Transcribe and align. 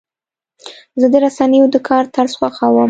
زه 0.99 1.07
د 1.13 1.15
رسنیو 1.25 1.65
د 1.73 1.77
کار 1.87 2.03
طرز 2.15 2.31
خوښوم. 2.39 2.75